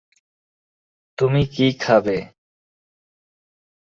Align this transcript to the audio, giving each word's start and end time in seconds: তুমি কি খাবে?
তুমি 1.17 1.41
কি 1.53 1.67
খাবে? 1.79 2.17